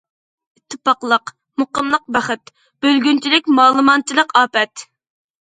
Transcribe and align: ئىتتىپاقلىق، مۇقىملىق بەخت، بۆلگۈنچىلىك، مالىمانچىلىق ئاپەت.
ئىتتىپاقلىق، 0.59 1.31
مۇقىملىق 1.63 2.07
بەخت، 2.15 2.51
بۆلگۈنچىلىك، 2.87 3.53
مالىمانچىلىق 3.61 4.35
ئاپەت. 4.43 4.87